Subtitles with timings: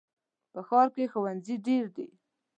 [0.51, 2.07] په ښار کې ښوونځي ډېر دي.